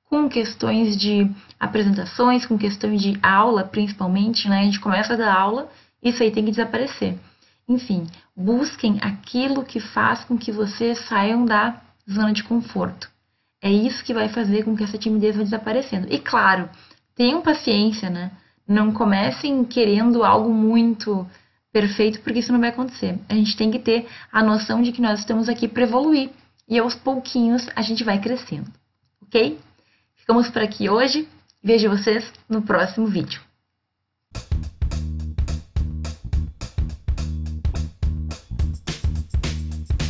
com 0.08 0.26
questões 0.26 0.96
de 0.96 1.30
apresentações, 1.61 2.46
com 2.46 2.56
questões 2.56 3.02
de 3.02 3.18
aula, 3.22 3.64
principalmente, 3.64 4.49
né? 4.49 4.61
A 4.61 4.64
gente 4.64 4.80
começa 4.80 5.12
a 5.12 5.16
dar 5.16 5.34
aula, 5.34 5.68
isso 6.02 6.22
aí 6.22 6.30
tem 6.30 6.44
que 6.44 6.50
desaparecer. 6.52 7.18
Enfim, 7.69 8.07
busquem 8.37 8.99
aquilo 9.00 9.64
que 9.64 9.81
faz 9.81 10.25
com 10.25 10.37
que 10.37 10.52
vocês 10.52 10.99
saiam 11.07 11.45
da 11.45 11.81
zona 12.11 12.33
de 12.33 12.42
conforto. 12.42 13.11
É 13.61 13.71
isso 13.71 14.04
que 14.04 14.12
vai 14.12 14.28
fazer 14.28 14.64
com 14.64 14.76
que 14.76 14.83
essa 14.83 14.99
timidez 14.99 15.37
vá 15.37 15.42
desaparecendo. 15.42 16.09
E 16.12 16.19
claro, 16.19 16.69
tenham 17.14 17.40
paciência, 17.40 18.11
né? 18.11 18.33
Não 18.66 18.92
comecem 18.92 19.64
querendo 19.64 20.25
algo 20.25 20.52
muito 20.52 21.26
perfeito, 21.73 22.21
porque 22.21 22.40
isso 22.40 22.52
não 22.52 22.61
vai 22.61 22.71
acontecer. 22.71 23.19
A 23.28 23.35
gente 23.35 23.57
tem 23.57 23.71
que 23.71 23.78
ter 23.78 24.09
a 24.33 24.42
noção 24.42 24.83
de 24.83 24.92
que 24.92 25.00
nós 25.00 25.21
estamos 25.21 25.49
aqui 25.49 25.69
para 25.69 25.85
evoluir. 25.85 26.31
E 26.69 26.78
aos 26.78 26.95
pouquinhos 26.95 27.66
a 27.75 27.83
gente 27.83 28.02
vai 28.02 28.21
crescendo. 28.21 28.71
Ok? 29.23 29.59
Ficamos 30.16 30.49
por 30.50 30.62
aqui 30.62 30.88
hoje. 30.88 31.28
Vejo 31.62 31.88
vocês 31.88 32.33
no 32.49 32.62
próximo 32.62 33.07
vídeo. 33.07 33.40